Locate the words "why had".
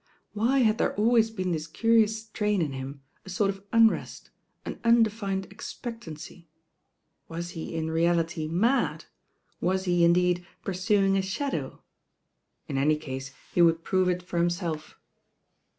0.33-0.79